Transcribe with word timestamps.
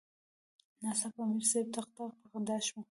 ناڅاپه 0.81 1.19
امیر 1.23 1.43
صېب 1.51 1.67
ټق 1.73 1.85
ټق 1.95 2.09
پۀ 2.13 2.27
خندا 2.29 2.57
شۀ 2.65 2.71
ـ 2.73 2.77